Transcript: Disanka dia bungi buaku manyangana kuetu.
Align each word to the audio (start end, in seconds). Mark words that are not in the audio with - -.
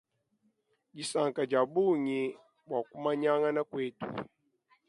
Disanka 0.95 1.41
dia 1.49 1.63
bungi 1.73 2.21
buaku 2.69 2.95
manyangana 3.03 3.61
kuetu. 3.69 4.05